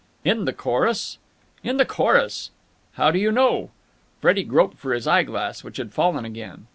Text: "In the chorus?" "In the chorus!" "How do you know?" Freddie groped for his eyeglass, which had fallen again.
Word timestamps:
"In 0.25 0.45
the 0.45 0.51
chorus?" 0.53 1.19
"In 1.63 1.77
the 1.77 1.85
chorus!" 1.85 2.49
"How 2.93 3.11
do 3.11 3.19
you 3.19 3.31
know?" 3.31 3.69
Freddie 4.19 4.41
groped 4.43 4.79
for 4.79 4.95
his 4.95 5.05
eyeglass, 5.05 5.63
which 5.63 5.77
had 5.77 5.93
fallen 5.93 6.25
again. 6.25 6.65